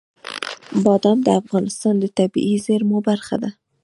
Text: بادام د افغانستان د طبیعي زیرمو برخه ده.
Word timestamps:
بادام 0.85 1.17
د 1.25 1.29
افغانستان 1.41 1.93
د 1.99 2.05
طبیعي 2.17 2.55
زیرمو 2.65 2.97
برخه 3.09 3.35
ده. 3.41 3.49